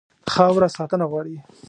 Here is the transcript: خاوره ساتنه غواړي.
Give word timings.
خاوره 0.33 0.67
ساتنه 0.75 1.05
غواړي. 1.11 1.35